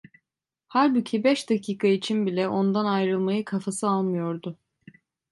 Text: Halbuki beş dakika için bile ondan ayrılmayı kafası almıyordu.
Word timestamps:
Halbuki 0.67 1.23
beş 1.23 1.49
dakika 1.49 1.87
için 1.87 2.25
bile 2.25 2.47
ondan 2.47 2.85
ayrılmayı 2.85 3.45
kafası 3.45 3.87
almıyordu. 3.89 4.57